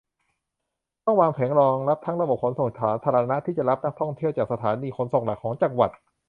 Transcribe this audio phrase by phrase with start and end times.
[1.05, 5.91] ต้องวางแผนรองรับ ทั้งระบบขนส่งสาธารณะ ที่จะรับนักท่องเที่ยวจากสถานีขนส่งหลักของจังหวัด